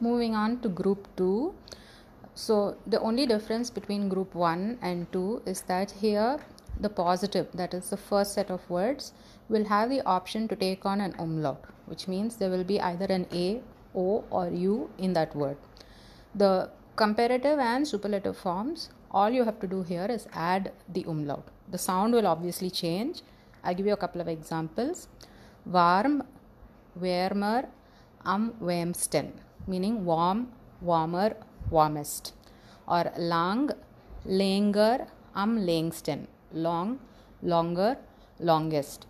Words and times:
Moving 0.00 0.34
on 0.34 0.60
to 0.60 0.68
group 0.68 1.08
2. 1.16 1.54
So, 2.34 2.76
the 2.86 3.00
only 3.00 3.26
difference 3.26 3.68
between 3.68 4.08
group 4.08 4.34
1 4.34 4.78
and 4.80 5.10
2 5.12 5.42
is 5.46 5.60
that 5.62 5.90
here 5.90 6.38
the 6.80 6.88
positive, 6.88 7.48
that 7.52 7.74
is 7.74 7.90
the 7.90 7.96
first 7.96 8.32
set 8.32 8.50
of 8.50 8.68
words, 8.70 9.12
will 9.48 9.66
have 9.66 9.90
the 9.90 10.00
option 10.06 10.48
to 10.48 10.56
take 10.56 10.86
on 10.86 11.00
an 11.00 11.14
umlaut, 11.18 11.64
which 11.86 12.08
means 12.08 12.36
there 12.36 12.48
will 12.48 12.64
be 12.64 12.80
either 12.80 13.06
an 13.06 13.26
A, 13.32 13.60
O, 13.94 14.24
or 14.30 14.48
U 14.48 14.90
in 14.96 15.12
that 15.12 15.36
word. 15.36 15.58
The 16.34 16.70
comparative 16.96 17.58
and 17.58 17.86
superlative 17.86 18.36
forms, 18.36 18.88
all 19.10 19.30
you 19.30 19.44
have 19.44 19.60
to 19.60 19.66
do 19.66 19.82
here 19.82 20.06
is 20.06 20.26
add 20.32 20.72
the 20.88 21.04
umlaut. 21.04 21.44
The 21.70 21.78
sound 21.78 22.14
will 22.14 22.26
obviously 22.26 22.70
change. 22.70 23.22
I'll 23.62 23.74
give 23.74 23.86
you 23.86 23.92
a 23.92 23.98
couple 23.98 24.20
of 24.20 24.28
examples. 24.28 25.08
Warm, 25.66 26.22
warmer, 26.96 27.68
um, 28.24 28.52
am 28.52 28.52
warmsten, 28.62 29.32
meaning 29.72 30.04
warm, 30.04 30.48
warmer, 30.80 31.30
warmest. 31.70 32.34
Or 32.86 33.04
lang, 33.32 33.70
länger, 34.40 35.06
am 35.34 35.52
längsten, 35.70 36.26
long, 36.52 36.98
longer, 37.42 37.92
longest. 38.50 39.06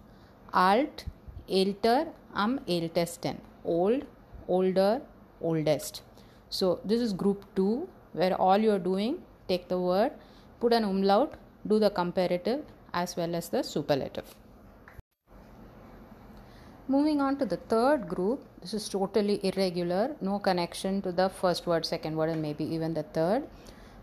Alt, 0.52 1.06
älter, 1.48 2.02
am 2.34 2.60
ältesten, 2.66 3.38
old, 3.64 4.04
older, 4.48 5.00
oldest. 5.40 6.02
So 6.48 6.80
this 6.84 7.00
is 7.00 7.12
group 7.12 7.44
2 7.54 7.88
where 8.12 8.34
all 8.34 8.58
you 8.58 8.72
are 8.72 8.84
doing 8.92 9.18
take 9.48 9.68
the 9.68 9.80
word, 9.90 10.12
put 10.60 10.72
an 10.72 10.84
umlaut, 10.84 11.34
do 11.66 11.78
the 11.78 11.90
comparative 11.90 12.60
as 12.92 13.16
well 13.16 13.34
as 13.34 13.48
the 13.48 13.62
superlative. 13.62 14.28
Moving 16.88 17.20
on 17.20 17.36
to 17.38 17.46
the 17.46 17.58
third 17.72 18.08
group, 18.08 18.40
this 18.60 18.74
is 18.74 18.88
totally 18.88 19.40
irregular, 19.42 20.14
no 20.20 20.38
connection 20.38 21.00
to 21.02 21.12
the 21.12 21.28
first 21.28 21.66
word, 21.66 21.86
second 21.86 22.16
word, 22.16 22.28
and 22.28 22.42
maybe 22.42 22.64
even 22.64 22.92
the 22.94 23.02
third. 23.02 23.44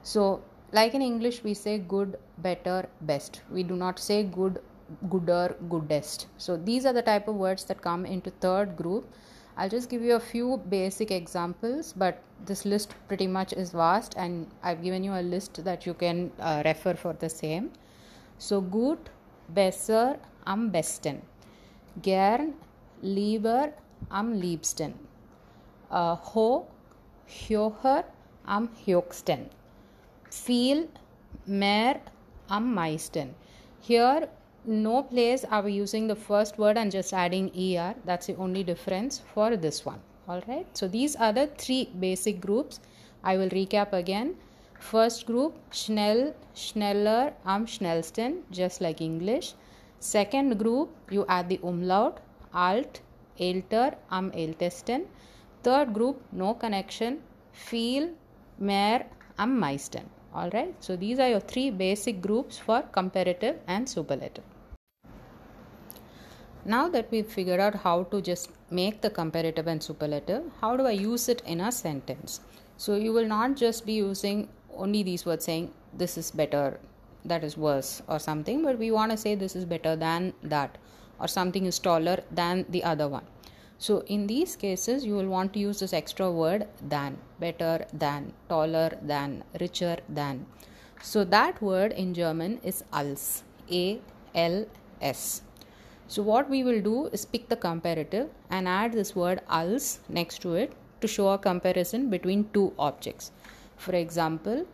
So, 0.04 0.42
like 0.72 0.94
in 0.94 1.02
English, 1.02 1.44
we 1.44 1.54
say 1.54 1.78
good, 1.78 2.18
better, 2.40 2.90
best. 3.02 3.42
We 3.52 3.64
do 3.64 3.76
not 3.76 4.00
say 4.00 4.24
good, 4.24 4.60
gooder, 5.10 5.56
goodest. 5.70 6.28
So, 6.38 6.58
these 6.58 6.86
are 6.86 6.94
the 6.94 7.02
type 7.02 7.28
of 7.28 7.36
words 7.36 7.66
that 7.66 7.82
come 7.82 8.06
into 8.06 8.32
third 8.32 8.76
group. 8.76 9.14
I'll 9.58 9.70
just 9.70 9.90
give 9.90 10.02
you 10.02 10.16
a 10.16 10.20
few 10.20 10.58
basic 10.70 11.12
examples, 11.12 11.94
but 11.94 12.22
this 12.46 12.66
list 12.66 12.94
pretty 13.08 13.28
much 13.28 13.54
is 13.54 13.72
vast, 13.72 14.16
and 14.18 14.48
I've 14.64 14.84
given 14.84 15.04
you 15.04 15.14
a 15.14 15.22
list 15.22 15.64
that 15.64 15.86
you 15.86 15.94
can 15.94 16.32
uh, 16.40 16.62
refer 16.66 16.94
for 16.96 17.14
the 17.14 17.30
same. 17.30 17.72
So, 18.38 18.62
gut, 18.62 19.10
besser, 19.50 20.18
am 20.46 20.70
besten. 20.70 21.22
Gern, 22.02 22.54
lieber, 23.02 23.74
am 24.10 24.34
liebsten. 24.34 24.94
Uh, 25.90 26.16
ho, 26.16 26.68
höher, 27.28 28.04
am 28.46 28.70
höchsten. 28.86 29.50
Viel, 30.30 30.88
mehr, 31.46 32.02
am 32.50 32.74
meisten. 32.74 33.36
Here, 33.80 34.28
no 34.66 35.04
place 35.04 35.46
are 35.46 35.64
we 35.64 35.72
using 35.72 36.08
the 36.08 36.16
first 36.16 36.58
word 36.58 36.78
and 36.78 36.92
just 36.92 37.14
adding 37.14 37.50
er. 37.56 37.96
That's 38.06 38.28
the 38.28 38.36
only 38.36 38.64
difference 38.64 39.22
for 39.34 39.56
this 39.56 39.86
one. 39.86 40.02
All 40.28 40.42
right. 40.48 40.68
So 40.78 40.88
these 40.88 41.16
are 41.16 41.32
the 41.32 41.48
three 41.58 41.90
basic 42.00 42.42
groups. 42.42 42.82
I 43.24 43.38
will 43.38 43.50
recap 43.50 43.94
again. 43.94 44.36
First 44.80 45.26
group, 45.26 45.56
schnell, 45.72 46.36
schneller, 46.54 47.34
am 47.46 47.66
schnellsten, 47.66 48.44
just 48.52 48.82
like 48.82 49.02
English. 49.02 49.54
Second 50.00 50.60
group, 50.60 50.90
you 51.10 51.26
add 51.28 51.50
the 51.50 51.60
umlaut, 51.64 52.20
alt, 52.54 53.02
älter, 53.40 53.98
am 54.10 54.32
ältesten. 54.34 55.06
Third 55.64 55.94
group, 55.94 56.22
no 56.32 56.54
connection, 56.54 57.20
viel, 57.54 58.10
mehr, 58.58 59.08
am 59.38 59.60
meisten. 59.60 60.10
All 60.34 60.50
right. 60.52 60.76
So 60.80 60.96
these 60.96 61.20
are 61.20 61.30
your 61.30 61.40
three 61.40 61.70
basic 61.72 62.22
groups 62.22 62.58
for 62.58 62.84
comparative 62.92 63.58
and 63.68 63.90
superlative. 63.90 64.44
Now 66.66 66.90
that 66.90 67.10
we've 67.12 67.26
figured 67.26 67.62
out 67.62 67.76
how 67.76 68.04
to 68.04 68.22
just 68.22 68.52
make 68.70 69.02
the 69.02 69.10
comparative 69.10 69.68
and 69.68 69.82
superlative, 69.82 70.44
how 70.60 70.76
do 70.76 70.86
I 70.86 70.92
use 70.92 71.30
it 71.30 71.42
in 71.46 71.62
a 71.62 71.72
sentence? 71.72 72.42
So 72.76 72.96
you 72.96 73.14
will 73.14 73.26
not 73.26 73.56
just 73.56 73.86
be 73.86 73.94
using 73.94 74.50
only 74.76 75.02
these 75.02 75.26
words 75.26 75.46
saying 75.46 75.72
this 75.94 76.18
is 76.18 76.30
better, 76.30 76.80
that 77.26 77.44
is 77.44 77.58
worse, 77.58 78.02
or 78.08 78.20
something, 78.20 78.64
but 78.64 78.78
we 78.78 78.92
want 78.92 79.12
to 79.12 79.18
say 79.18 79.34
this 79.34 79.56
is 79.56 79.66
better 79.66 79.96
than 79.96 80.34
that, 80.44 80.78
or 81.20 81.28
something 81.28 81.66
is 81.66 81.80
taller 81.80 82.20
than 82.32 82.66
the 82.70 82.84
other 82.84 83.08
one. 83.08 83.26
So 83.80 84.04
in 84.08 84.26
these 84.28 84.56
cases, 84.56 85.06
you 85.06 85.16
will 85.16 85.28
want 85.28 85.54
to 85.54 85.60
use 85.60 85.80
this 85.80 85.94
extra 85.94 86.32
word 86.32 86.68
than, 86.82 87.18
better 87.40 87.86
than, 87.94 88.34
taller 88.50 88.98
than, 89.02 89.44
richer 89.60 89.98
than. 90.10 90.46
So 91.02 91.24
that 91.26 91.62
word 91.62 91.92
in 91.92 92.14
German 92.14 92.60
is 92.64 92.84
als, 92.92 93.44
A 93.72 94.02
L 94.34 94.66
S. 95.00 95.44
So 96.08 96.24
what 96.24 96.50
we 96.50 96.64
will 96.64 96.82
do 96.82 97.08
is 97.08 97.26
pick 97.26 97.50
the 97.50 97.56
comparative 97.56 98.30
and 98.50 98.68
add 98.68 98.94
this 98.94 99.16
word 99.16 99.42
als 99.50 100.00
next 100.10 100.42
to 100.42 100.56
it 100.56 100.74
to 101.02 101.08
show 101.08 101.30
a 101.30 101.38
comparison 101.38 102.10
between 102.10 102.50
two 102.54 102.74
objects. 102.80 103.32
For 103.76 103.94
example, 103.94 104.66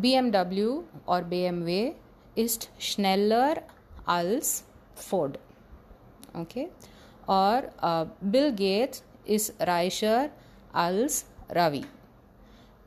BMW 0.00 0.84
or 1.06 1.22
BMW 1.22 1.94
ist 2.36 2.70
schneller 2.78 3.62
als 4.06 4.64
Ford. 4.96 5.38
Okay 6.34 6.68
or 7.26 7.70
uh, 7.80 8.04
Bill 8.30 8.52
Gates 8.52 9.02
is 9.24 9.52
reicher 9.60 10.30
als 10.74 11.24
Ravi. 11.54 11.84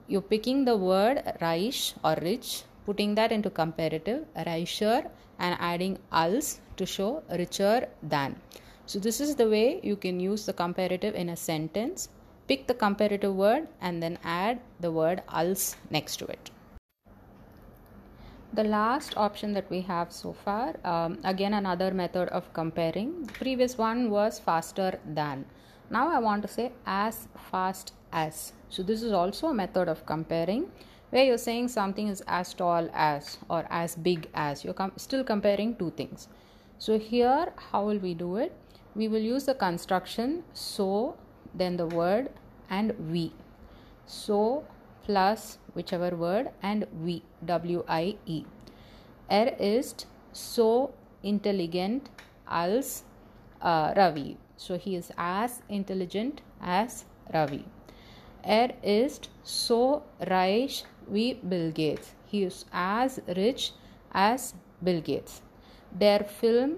You're 0.07 0.21
picking 0.21 0.65
the 0.65 0.75
word 0.75 1.21
reich 1.41 1.93
or 2.03 2.15
rich, 2.21 2.63
putting 2.85 3.15
that 3.15 3.31
into 3.31 3.49
comparative, 3.49 4.25
reicher, 4.35 5.09
and 5.37 5.55
adding 5.59 5.99
als 6.11 6.59
to 6.77 6.85
show 6.85 7.23
richer 7.29 7.87
than. 8.01 8.35
So, 8.85 8.97
this 8.97 9.21
is 9.21 9.35
the 9.35 9.47
way 9.47 9.79
you 9.83 9.95
can 9.95 10.19
use 10.19 10.45
the 10.45 10.53
comparative 10.53 11.13
in 11.13 11.29
a 11.29 11.35
sentence. 11.35 12.09
Pick 12.47 12.65
the 12.65 12.73
comparative 12.73 13.35
word 13.35 13.67
and 13.79 14.01
then 14.01 14.17
add 14.23 14.59
the 14.79 14.91
word 14.91 15.21
als 15.29 15.75
next 15.91 16.17
to 16.17 16.25
it 16.25 16.49
the 18.59 18.63
last 18.65 19.15
option 19.15 19.53
that 19.53 19.69
we 19.73 19.79
have 19.89 20.11
so 20.11 20.33
far 20.33 20.75
um, 20.83 21.17
again 21.23 21.53
another 21.53 21.91
method 21.91 22.27
of 22.29 22.51
comparing. 22.53 23.23
The 23.23 23.33
previous 23.33 23.77
one 23.77 24.09
was 24.09 24.39
faster 24.47 24.99
than. 25.19 25.45
Now 25.89 26.09
i 26.15 26.19
want 26.19 26.41
to 26.45 26.49
say 26.55 26.71
as 26.85 27.27
fast 27.51 27.93
as. 28.11 28.51
So 28.69 28.83
this 28.83 29.01
is 29.01 29.13
also 29.13 29.47
a 29.47 29.53
method 29.53 29.87
of 29.87 30.05
comparing 30.05 30.65
where 31.11 31.23
you're 31.23 31.43
saying 31.43 31.69
something 31.69 32.09
is 32.09 32.21
as 32.39 32.53
tall 32.53 32.89
as 32.93 33.37
or 33.49 33.65
as 33.69 33.95
big 33.95 34.27
as. 34.33 34.65
You're 34.65 34.79
com- 34.81 34.97
still 34.97 35.23
comparing 35.23 35.75
two 35.77 35.91
things. 35.91 36.27
So 36.79 36.99
here 36.99 37.53
how 37.71 37.85
will 37.85 37.99
wie 38.07 38.13
do 38.13 38.35
it? 38.47 38.51
We 38.93 39.07
will 39.07 39.27
use 39.35 39.45
the 39.45 39.55
construction 39.63 40.43
so 40.53 41.15
then 41.53 41.77
the 41.77 41.87
word 42.01 42.29
and 42.69 42.93
we. 43.13 43.31
So 44.05 44.65
plus 45.05 45.57
whichever 45.75 46.15
word 46.15 46.49
and 46.61 46.85
wie 47.03 47.21
w 47.45 47.83
i 47.87 48.17
e. 48.25 48.43
Er 49.29 49.59
ist 49.59 50.07
so 50.33 50.91
intelligent 51.23 52.09
als 52.45 53.03
uh, 53.61 53.93
ravi. 53.95 54.37
So 54.57 54.77
he 54.77 54.95
is 54.95 55.11
as 55.17 55.61
intelligent 55.69 56.41
as 56.61 57.05
ravi. 57.33 57.65
Er 58.43 58.69
ist 58.83 59.29
so 59.43 60.01
reich 60.19 60.85
wie 61.07 61.33
bill 61.35 61.71
gates. 61.71 62.15
He 62.25 62.43
is 62.43 62.65
as 62.71 63.21
rich 63.35 63.73
as 64.11 64.55
bill 64.81 65.01
gates. 65.01 65.41
Der 65.91 66.23
film 66.23 66.77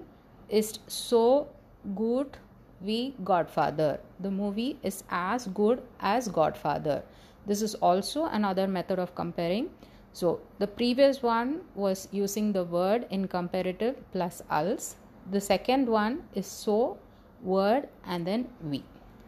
ist 0.49 0.81
so 0.87 1.47
gut 1.95 2.39
wie 2.79 3.13
godfather. 3.23 3.99
The 4.19 4.31
movie 4.31 4.77
is 4.81 5.03
as 5.09 5.47
good 5.53 5.81
as 5.99 6.27
godfather 6.27 7.03
this 7.45 7.61
is 7.61 7.75
also 7.75 8.25
another 8.25 8.67
method 8.67 8.99
of 8.99 9.15
comparing. 9.15 9.69
So 10.13 10.41
the 10.59 10.67
previous 10.67 11.23
one 11.23 11.61
was 11.73 12.07
using 12.11 12.51
the 12.51 12.63
word 12.63 13.07
in 13.09 13.27
comparative 13.27 13.95
plus 14.11 14.41
als. 14.49 14.95
The 15.31 15.41
second 15.41 15.87
one 15.87 16.23
is 16.35 16.45
so, 16.45 16.97
word, 17.41 17.87
and 18.05 18.27
then 18.27 18.47
wie. 18.61 18.83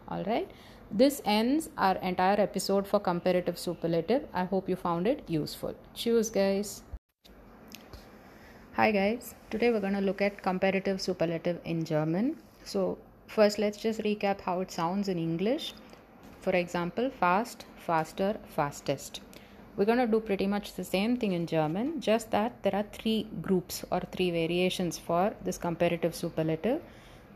All 0.10 0.24
right. 0.26 0.50
This 0.92 1.22
ends 1.26 1.70
our 1.78 1.96
entire 1.98 2.40
episode 2.40 2.86
for 2.86 3.00
comparative 3.00 3.58
superlative. 3.58 4.28
I 4.34 4.44
hope 4.44 4.70
you 4.70 4.76
found 4.76 5.08
it 5.08 5.24
useful. 5.28 5.74
Cheers, 5.96 6.30
guys. 6.30 6.84
Hi, 8.74 8.92
guys. 8.92 9.34
Today 9.50 9.72
we're 9.72 9.80
going 9.80 9.94
to 9.94 10.02
look 10.02 10.22
at 10.22 10.44
comparative 10.44 11.02
superlative 11.02 11.60
in 11.66 11.84
German. 11.84 12.38
So, 12.64 12.98
first, 13.28 13.58
let's 13.58 13.78
just 13.78 14.02
recap 14.02 14.42
how 14.42 14.60
it 14.62 14.72
sounds 14.72 15.08
in 15.08 15.18
English. 15.18 15.74
For 16.44 16.52
example, 16.52 17.10
fast, 17.10 17.66
faster, 17.78 18.36
fastest. 18.54 19.22
We're 19.78 19.86
going 19.86 20.00
to 20.00 20.08
do 20.08 20.20
pretty 20.20 20.46
much 20.46 20.74
the 20.74 20.84
same 20.84 21.16
thing 21.16 21.32
in 21.32 21.48
German, 21.48 22.02
just 22.02 22.32
that 22.32 22.62
there 22.64 22.76
are 22.76 22.84
three 22.92 23.28
groups 23.42 23.86
or 23.90 24.02
three 24.12 24.30
variations 24.30 25.00
for 25.00 25.34
this 25.46 25.58
comparative 25.58 26.14
superlative. 26.14 26.82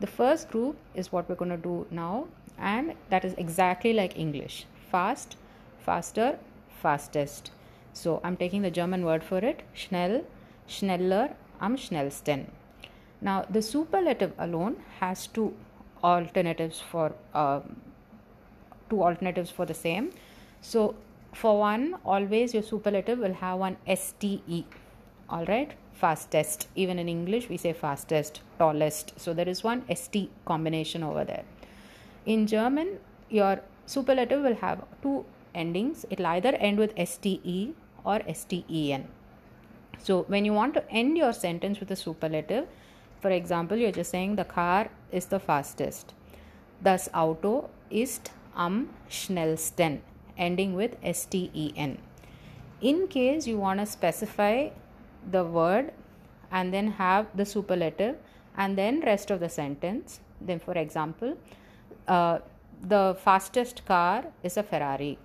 The 0.00 0.06
first 0.06 0.50
group 0.50 0.76
is 0.94 1.10
what 1.10 1.26
we're 1.26 1.36
going 1.36 1.56
to 1.56 1.56
do 1.56 1.86
now, 1.90 2.28
and 2.58 2.92
that 3.08 3.24
is 3.24 3.32
exactly 3.38 3.94
like 3.94 4.18
English 4.18 4.66
fast, 4.90 5.36
faster, 5.78 6.38
fastest. 6.82 7.50
So 7.94 8.20
I'm 8.22 8.36
taking 8.36 8.60
the 8.60 8.70
German 8.70 9.06
word 9.06 9.24
for 9.24 9.38
it 9.38 9.62
schnell, 9.72 10.22
schneller, 10.68 11.34
am 11.62 11.78
schnellsten. 11.78 12.50
Now 13.22 13.46
the 13.48 13.62
superlative 13.62 14.32
alone 14.38 14.76
has 15.00 15.26
two 15.26 15.54
alternatives 16.04 16.78
for 16.78 17.14
um, 17.34 17.80
two 18.88 19.02
alternatives 19.02 19.50
for 19.50 19.66
the 19.66 19.74
same. 19.74 20.10
So 20.60 20.94
for 21.32 21.58
one, 21.58 21.96
always 22.04 22.54
your 22.54 22.62
superlative 22.62 23.18
will 23.18 23.34
have 23.34 23.58
one 23.58 23.76
ste. 23.94 24.64
All 25.28 25.44
right, 25.44 25.72
fastest. 25.92 26.68
Even 26.74 26.98
in 26.98 27.08
English, 27.08 27.48
we 27.48 27.56
say 27.56 27.72
fastest, 27.72 28.40
tallest. 28.58 29.18
So 29.18 29.34
there 29.34 29.48
is 29.48 29.62
one 29.62 29.84
st 29.94 30.30
combination 30.46 31.02
over 31.02 31.24
there. 31.24 31.44
In 32.24 32.46
German, 32.46 32.98
your 33.28 33.60
superlative 33.86 34.42
will 34.42 34.56
have 34.56 34.84
two 35.02 35.24
endings. 35.54 36.04
It'll 36.10 36.26
either 36.26 36.54
end 36.56 36.78
with 36.78 36.94
ste 37.06 37.74
or 38.04 38.20
sten. 38.32 39.08
So 39.98 40.22
when 40.28 40.44
you 40.44 40.52
want 40.52 40.74
to 40.74 40.90
end 40.90 41.16
your 41.18 41.32
sentence 41.32 41.80
with 41.80 41.90
a 41.90 41.96
superlative, 41.96 42.66
for 43.20 43.30
example, 43.30 43.76
you're 43.76 43.92
just 43.92 44.10
saying 44.10 44.36
the 44.36 44.44
car 44.44 44.88
is 45.10 45.26
the 45.26 45.40
fastest. 45.40 46.14
Das 46.82 47.10
Auto 47.12 47.70
ist 47.90 48.30
am 48.58 48.90
schnellsten, 49.08 50.00
ending 50.36 50.74
with 50.74 50.96
sten. 51.14 51.98
In 52.80 53.08
case 53.08 53.46
you 53.46 53.58
want 53.58 53.80
to 53.80 53.86
specify 53.86 54.68
the 55.30 55.44
word 55.44 55.92
and 56.50 56.72
then 56.72 56.92
have 56.92 57.26
the 57.36 57.44
superlative 57.44 58.16
and 58.56 58.76
then 58.76 59.00
rest 59.00 59.30
of 59.30 59.40
the 59.40 59.48
sentence, 59.48 60.20
then 60.40 60.58
for 60.58 60.74
example, 60.74 61.36
uh, 62.06 62.38
the 62.80 63.16
fastest 63.24 63.84
car 63.86 64.24
is 64.42 64.56
a 64.56 64.62
Ferrari. 64.62 65.18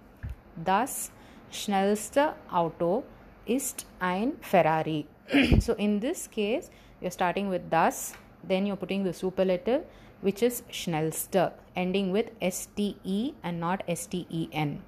Das 0.64 1.12
schnellste 1.52 2.34
Auto 2.52 3.04
ist 3.46 3.86
ein 4.00 4.34
Ferrari. 4.42 5.06
so 5.60 5.74
in 5.74 6.00
this 6.00 6.28
case, 6.28 6.70
you're 7.02 7.12
starting 7.12 7.50
with 7.50 7.70
das, 7.70 8.14
then 8.44 8.66
you're 8.66 8.76
putting 8.78 9.04
the 9.04 9.14
superlative 9.14 9.84
which 10.24 10.42
is 10.42 10.64
Schnellster, 10.72 11.52
ending 11.76 12.12
with 12.12 12.32
ste 12.42 13.34
and 13.44 13.60
not 13.60 13.84
sten. 13.94 14.82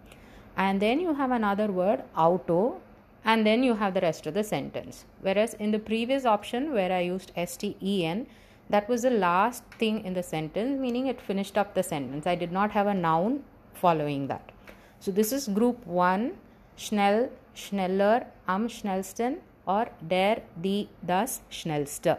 And 0.58 0.82
then 0.82 1.00
you 1.00 1.14
have 1.14 1.32
another 1.32 1.68
word 1.68 2.04
auto, 2.16 2.82
and 3.26 3.46
then 3.46 3.64
you 3.64 3.76
have 3.76 3.94
the 3.94 4.02
rest 4.02 4.26
of 4.28 4.34
the 4.34 4.44
sentence. 4.44 5.06
Whereas 5.22 5.54
in 5.56 5.72
the 5.72 5.80
previous 5.80 6.26
option 6.26 6.74
where 6.74 6.92
I 6.92 7.02
used 7.02 7.32
sten, 7.46 8.28
that 8.70 8.88
was 8.88 9.02
the 9.04 9.10
last 9.10 9.64
thing 9.78 10.04
in 10.06 10.14
the 10.14 10.24
sentence, 10.24 10.80
meaning 10.80 11.08
it 11.08 11.22
finished 11.22 11.58
up 11.58 11.74
the 11.74 11.84
sentence. 11.84 12.26
I 12.26 12.36
did 12.36 12.52
not 12.52 12.72
have 12.72 12.88
a 12.88 12.94
noun 12.94 13.44
following 13.74 14.28
that. 14.28 14.52
So 15.00 15.12
this 15.12 15.32
is 15.32 15.48
group 15.50 15.86
1 15.86 16.32
schnell, 16.78 17.30
schneller, 17.56 18.26
am 18.48 18.68
schnellsten 18.68 19.38
or 19.68 19.88
der, 20.08 20.42
die, 20.62 20.88
das 21.06 21.42
schnellste. 21.50 22.18